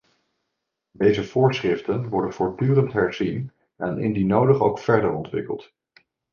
Deze 0.91 1.23
voorschriften 1.23 2.09
worden 2.09 2.33
voortdurend 2.33 2.93
herzien 2.93 3.51
en 3.77 3.99
indien 3.99 4.27
nodig 4.27 4.59
ook 4.59 4.79
verder 4.79 5.11
ontwikkeld. 5.11 5.73